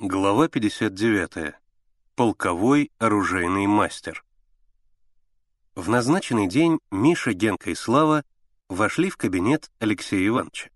[0.00, 1.56] Глава 59.
[2.14, 4.22] Полковой оружейный мастер.
[5.74, 8.22] В назначенный день Миша, Генка и Слава
[8.68, 10.70] вошли в кабинет Алексея Ивановича.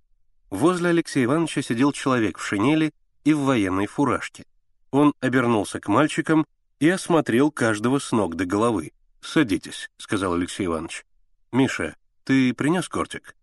[0.50, 4.44] Возле Алексея Ивановича сидел человек в шинели и в военной фуражке.
[4.90, 6.44] Он обернулся к мальчикам
[6.80, 8.90] и осмотрел каждого с ног до головы.
[9.20, 11.06] «Садитесь»,— сказал Алексей Иванович.
[11.52, 11.94] «Миша,
[12.24, 13.36] ты принес кортик?»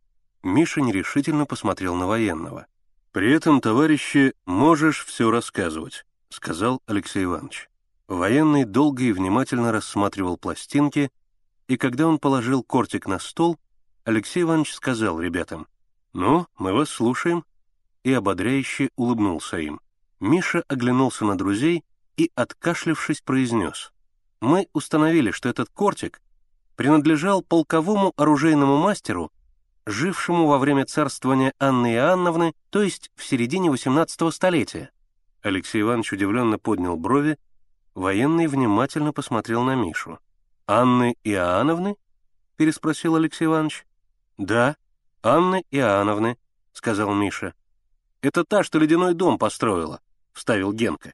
[0.43, 2.67] Миша нерешительно посмотрел на военного.
[3.11, 7.67] «При этом, товарищи, можешь все рассказывать»,— сказал Алексей Иванович.
[8.07, 11.09] Военный долго и внимательно рассматривал пластинки,
[11.67, 13.57] и когда он положил кортик на стол,
[14.03, 15.67] Алексей Иванович сказал ребятам,
[16.13, 17.45] «Ну, мы вас слушаем»,
[18.03, 19.81] и ободряюще улыбнулся им.
[20.19, 21.83] Миша оглянулся на друзей
[22.15, 23.91] и, откашлившись, произнес,
[24.39, 26.21] «Мы установили, что этот кортик
[26.75, 29.31] принадлежал полковому оружейному мастеру
[29.89, 34.91] жившему во время царствования Анны Иоанновны, то есть в середине XVIII столетия.
[35.41, 37.37] Алексей Иванович удивленно поднял брови,
[37.95, 40.19] военный внимательно посмотрел на Мишу.
[40.67, 41.95] «Анны Иоанновны?»—
[42.57, 43.85] переспросил Алексей Иванович.
[44.37, 44.77] «Да,
[45.23, 46.37] Анны Иоанновны»,—
[46.73, 47.53] сказал Миша.
[48.21, 50.01] «Это та, что ледяной дом построила»,—
[50.33, 51.13] вставил Генка.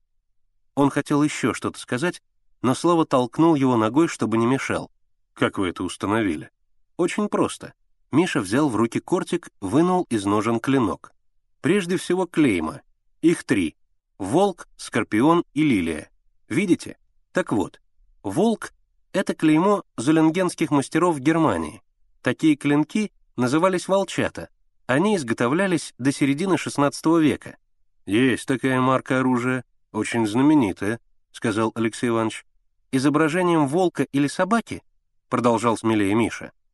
[0.74, 2.22] Он хотел еще что-то сказать,
[2.62, 4.92] но Слава толкнул его ногой, чтобы не мешал.
[5.34, 6.50] «Как вы это установили?»
[6.98, 7.74] «Очень просто.
[8.16, 11.12] Миша взял в руки кортик, вынул из ножен клинок.
[11.60, 12.82] Прежде всего клейма.
[13.22, 13.76] Их три.
[14.18, 16.10] Волк, Скорпион и Лилия.
[16.48, 16.98] Видите?
[17.34, 17.82] Так вот,
[18.24, 18.72] волк—
[19.12, 21.82] это клеймо зуленгенских мастеров Германии.
[22.22, 24.48] Такие клинки назывались волчата.
[24.88, 27.58] Они изготовлялись до середины XVI века.
[28.06, 31.02] «Есть такая марка оружия, очень знаменитая»,—
[31.34, 32.46] сказал Алексей Иванович.
[32.94, 34.84] «Изображением волка или собаки»,—
[35.30, 36.54] продолжал смелее Миша,—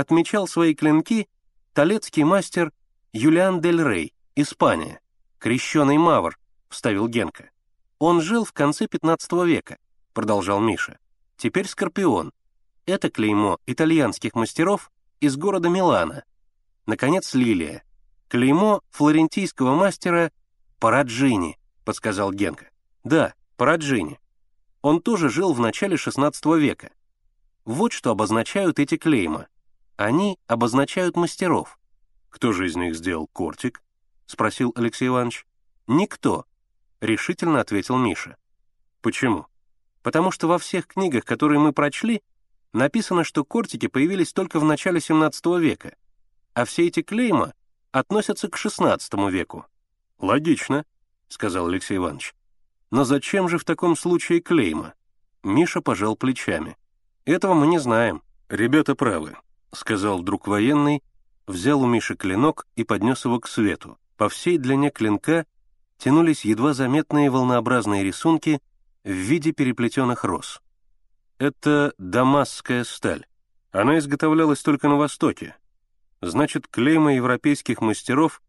[0.00, 1.28] отмечал свои клинки
[1.74, 2.72] талецкий мастер
[3.12, 5.00] Юлиан Дель Рей, Испания,
[5.38, 7.50] крещеный мавр, вставил Генка.
[7.98, 9.78] Он жил в конце 15 века,
[10.14, 10.98] продолжал Миша.
[11.36, 12.32] Теперь Скорпион.
[12.86, 14.90] Это клеймо итальянских мастеров
[15.20, 16.24] из города Милана.
[16.86, 17.84] Наконец, Лилия.
[18.28, 20.32] Клеймо флорентийского мастера
[20.78, 22.70] Параджини, подсказал Генка.
[23.04, 24.18] Да, Параджини.
[24.80, 26.90] Он тоже жил в начале 16 века.
[27.66, 29.46] Вот что обозначают эти клейма—
[30.00, 31.78] они обозначают мастеров.
[32.30, 33.82] Кто же из них сделал кортик?
[34.24, 35.44] спросил Алексей Иванович.
[35.86, 36.46] Никто,
[37.02, 38.38] решительно ответил Миша.
[39.02, 39.46] Почему?
[40.02, 42.22] Потому что во всех книгах, которые мы прочли,
[42.72, 45.94] написано, что кортики появились только в начале 17 века,
[46.54, 47.52] а все эти клейма
[47.92, 49.66] относятся к 16 веку.
[50.18, 50.86] Логично,
[51.28, 52.34] сказал Алексей Иванович.
[52.90, 54.94] Но зачем же в таком случае клейма?
[55.42, 56.78] Миша пожал плечами.
[57.26, 58.22] Этого мы не знаем.
[58.48, 59.36] Ребята правы.—
[59.72, 61.02] сказал вдруг военный,
[61.46, 63.98] взял у Миши клинок и поднес его к свету.
[64.16, 65.46] По всей длине клинка
[65.98, 68.60] тянулись едва заметные волнообразные рисунки
[69.04, 70.60] в виде переплетенных роз.
[71.38, 73.26] Это дамасская сталь.
[73.72, 75.56] Она изготовлялась только на Востоке.
[76.20, 78.42] Значит, клейма европейских мастеров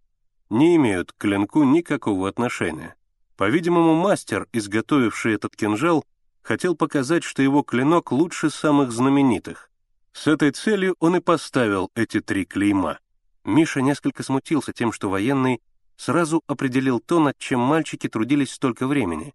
[0.49, 2.95] не имеют к клинку никакого отношения.
[3.37, 6.03] По-видимому, мастер, изготовивший этот кинжал,
[6.41, 9.70] хотел показать, что его клинок лучше самых знаменитых,
[10.13, 12.99] с этой целью он и поставил эти три клейма.
[13.43, 15.61] Миша несколько смутился тем, что военный
[15.97, 19.33] сразу определил то, над чем мальчики трудились столько времени,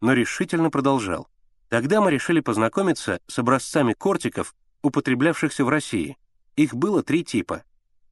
[0.00, 1.28] но решительно продолжал.
[1.68, 6.16] Тогда мы решили познакомиться с образцами кортиков, употреблявшихся в России.
[6.56, 7.62] Их было три типа.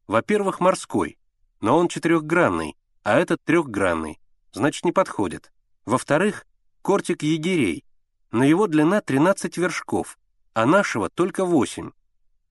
[0.07, 1.19] Во-первых, морской,
[1.61, 4.21] но он четырехгранный, а этот трехгранный,
[4.53, 5.53] значит, не подходит.
[5.85, 6.47] Во-вторых,
[6.83, 7.85] кортик егерей,
[8.31, 10.19] но его длина 13 вершков,
[10.53, 11.91] а нашего только восемь.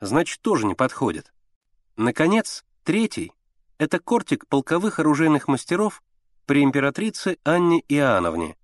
[0.06, 1.34] Значит, тоже не подходит.
[1.98, 3.32] Наконец, третий—
[3.80, 6.04] это кортик полковых оружейных мастеров
[6.46, 8.56] при императрице Анне Иоанновне.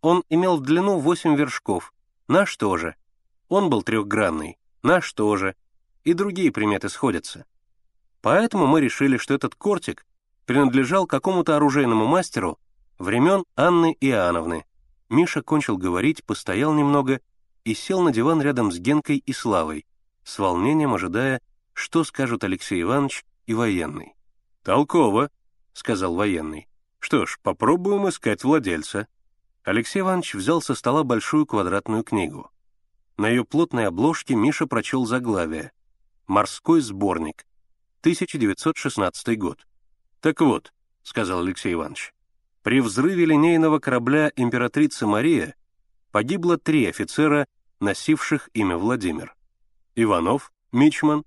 [0.00, 1.92] Он имел в длину восемь вершков,
[2.26, 2.96] наш тоже.
[3.48, 5.54] Он был трехгранный, наш тоже.
[6.02, 7.44] И другие приметы сходятся.
[8.20, 10.04] Поэтому мы решили, что этот кортик
[10.44, 12.58] принадлежал какому-то оружейному мастеру
[12.98, 14.64] времен Анны Иоанновны.
[15.08, 17.20] Миша кончил говорить, постоял немного
[17.62, 19.84] и сел на диван рядом с Генкой и Славой,
[20.24, 21.40] с волнением ожидая,
[21.72, 24.14] что скажут Алексей Иванович и военный.
[24.62, 25.30] «Толково»,—
[25.72, 26.68] сказал военный.
[26.98, 29.08] «Что ж, попробуем искать владельца».
[29.64, 32.50] Алексей Иванович взял со стола большую квадратную книгу.
[33.16, 35.72] На ее плотной обложке Миша прочел заглавие
[36.26, 37.44] «Морской сборник»,
[38.00, 39.66] 1916 год.
[40.20, 42.14] «Так вот»,— сказал Алексей Иванович,
[42.62, 45.54] «при взрыве линейного корабля «Императрица Мария»
[46.10, 47.46] погибло три офицера,
[47.80, 49.34] носивших имя Владимир.
[49.94, 51.24] Иванов, мичман,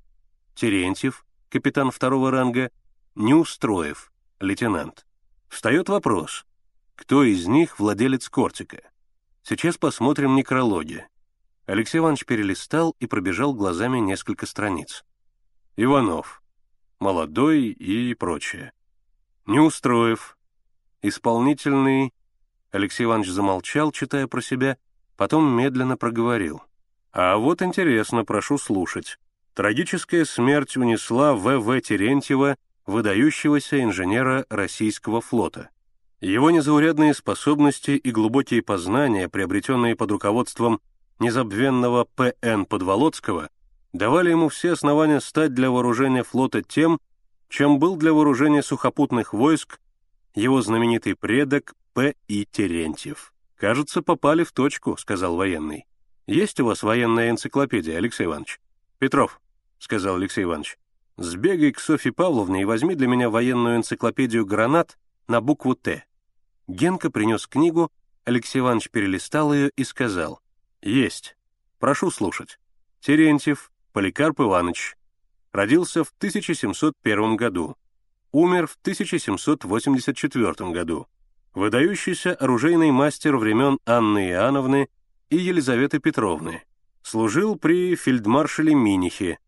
[0.55, 2.71] Терентьев, капитан второго ранга,
[3.15, 5.05] Неустроев, лейтенант.
[5.49, 6.45] Встает вопрос,
[6.95, 8.81] кто из них владелец кортика.
[9.43, 11.07] Сейчас посмотрим некрологи.
[11.65, 15.03] Алексей Иванович перелистал и пробежал глазами несколько страниц.
[15.75, 16.41] Иванов.
[16.99, 18.73] Молодой и прочее.
[19.45, 20.37] Неустроев.
[21.01, 22.13] Исполнительный...
[22.71, 24.77] Алексей Иванович замолчал, читая про себя,
[25.15, 26.63] потом медленно проговорил.
[27.13, 29.19] «А вот интересно, прошу слушать.
[29.53, 31.79] Трагическая смерть унесла В.В.
[31.79, 32.57] Терентьева,
[32.87, 35.69] выдающегося инженера российского флота.
[36.21, 40.81] Его незаурядные способности и глубокие познания, приобретенные под руководством
[41.19, 42.65] незабвенного П.Н.
[42.65, 43.49] Подволоцкого,
[43.91, 46.99] давали ему все основания стать для вооружения флота тем,
[47.47, 49.79] чем был для вооружения сухопутных войск
[50.33, 52.47] его знаменитый предок П.И.
[52.51, 53.33] Терентьев.
[53.55, 55.85] «Кажется, попали в точку»,— сказал военный.
[56.25, 58.59] «Есть у вас военная энциклопедия, Алексей Иванович?»
[58.99, 59.41] «Петров»,—
[59.79, 60.77] сказал Алексей Иванович,—
[61.17, 64.97] «сбегай к Софье Павловне и возьми для меня военную энциклопедию «Гранат»
[65.27, 66.05] на букву «Т».
[66.67, 67.91] Генка принес книгу,
[68.23, 70.39] Алексей Иванович перелистал ее и сказал,
[70.81, 71.35] «Есть.
[71.79, 72.57] Прошу слушать.
[73.01, 74.95] Терентьев Поликарп Иванович.
[75.51, 77.75] Родился в 1701 году.
[78.31, 81.07] Умер в 1784 году.
[81.53, 84.87] Выдающийся оружейный мастер времен Анны Иоанновны
[85.33, 86.61] и Елизаветы Петровны.
[87.01, 89.39] Служил при фельдмаршале Минихе.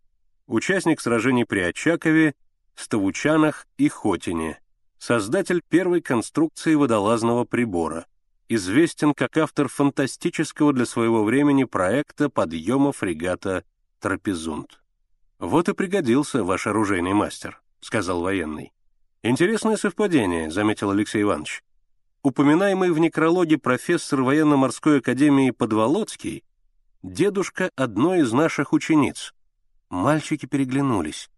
[0.47, 2.33] Участник сражений при Очакове,
[2.75, 4.59] Ставучанах и Хотине
[4.97, 8.07] создатель первой конструкции водолазного прибора,
[8.49, 13.63] известен как автор фантастического для своего времени проекта подъема фрегата
[13.99, 14.81] «Трапезунд».
[15.37, 18.73] «Вот и пригодился ваш оружейный мастер»,— сказал военный.
[19.21, 21.61] «Интересное совпадение»,— заметил Алексей Иванович.
[22.25, 26.43] Упоминаемый в некрологе профессор военно-морской академии Подволоцкий—
[27.03, 29.35] дедушка одной из наших учениц.
[29.89, 31.29] Мальчики переглянулись.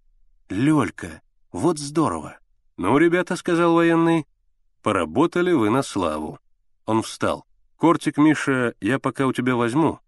[0.48, 2.38] «Лёлька, вот здорово!»
[2.78, 4.26] «Ну, ребята»,— сказал военный,—
[4.82, 6.40] «поработали вы на славу».
[6.86, 7.46] Он встал.
[7.76, 10.00] «Кортик, Миша, я пока у тебя возьму.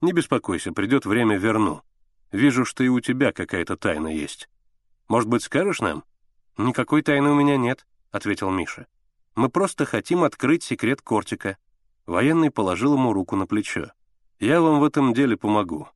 [0.00, 1.82] Не беспокойся, придет время, верну.
[2.30, 4.48] Вижу, что и у тебя какая-то тайна есть.
[5.08, 6.04] Может быть, скажешь нам?»
[6.56, 8.86] «Никакой тайны у меня нет»,— ответил Миша.
[9.34, 11.56] «Мы просто хотим открыть секрет Кортика».
[12.06, 13.92] Военный положил ему руку на плечо.
[14.38, 15.88] «Я вам в этом деле помогу.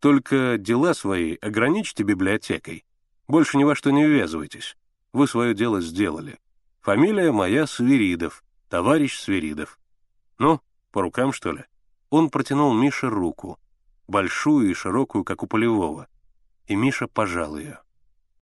[0.00, 2.84] Только дела свои ограничьте библиотекой.
[3.26, 4.76] Больше ни во что не ввязывайтесь.
[5.12, 6.38] Вы свое дело сделали.
[6.80, 9.78] Фамилия моя Свиридов, товарищ Свиридов.
[10.38, 10.60] Ну,
[10.92, 11.64] по рукам, что ли?»
[12.10, 13.58] Он протянул Мише руку,
[14.06, 16.08] большую и широкую, как у полевого,
[16.66, 17.80] и Миша пожал ее.